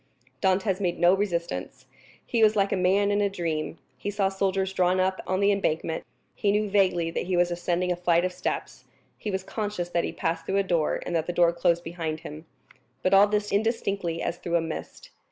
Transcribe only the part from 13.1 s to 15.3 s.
all this indistinctly as through a mist.